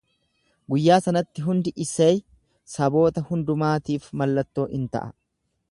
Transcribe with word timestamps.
Guyyaa 0.73 0.97
sanatti 1.07 1.43
hundi 1.49 1.73
Isey 1.85 2.17
saboota 2.77 3.25
hundumaatiif 3.29 4.11
mallattoo 4.23 4.69
in 4.79 4.89
ta'a. 4.97 5.17